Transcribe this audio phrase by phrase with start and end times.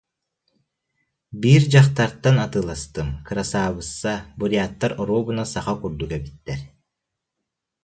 [1.41, 6.59] Биир дьахтартан атыыластым, кырасаабысса, буряттар оруобуна саха курдук эбиттэр